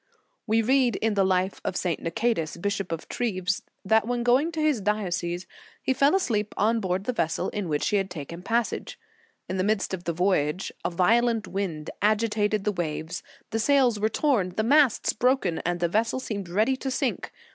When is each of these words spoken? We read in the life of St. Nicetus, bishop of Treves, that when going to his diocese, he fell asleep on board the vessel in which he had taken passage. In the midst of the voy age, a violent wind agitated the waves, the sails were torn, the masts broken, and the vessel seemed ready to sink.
We 0.47 0.63
read 0.63 0.95
in 0.95 1.13
the 1.13 1.23
life 1.23 1.61
of 1.63 1.75
St. 1.77 1.99
Nicetus, 2.01 2.57
bishop 2.57 2.91
of 2.91 3.07
Treves, 3.07 3.61
that 3.85 4.07
when 4.07 4.23
going 4.23 4.51
to 4.53 4.59
his 4.59 4.81
diocese, 4.81 5.45
he 5.83 5.93
fell 5.93 6.15
asleep 6.15 6.55
on 6.57 6.79
board 6.79 7.03
the 7.03 7.13
vessel 7.13 7.49
in 7.49 7.69
which 7.69 7.89
he 7.89 7.97
had 7.97 8.09
taken 8.09 8.41
passage. 8.41 8.97
In 9.47 9.57
the 9.57 9.63
midst 9.63 9.93
of 9.93 10.05
the 10.05 10.13
voy 10.13 10.37
age, 10.37 10.71
a 10.83 10.89
violent 10.89 11.47
wind 11.47 11.91
agitated 12.01 12.63
the 12.63 12.71
waves, 12.71 13.21
the 13.51 13.59
sails 13.59 13.99
were 13.99 14.09
torn, 14.09 14.55
the 14.57 14.63
masts 14.63 15.13
broken, 15.13 15.59
and 15.59 15.79
the 15.79 15.87
vessel 15.87 16.19
seemed 16.19 16.49
ready 16.49 16.75
to 16.77 16.89
sink. 16.89 17.31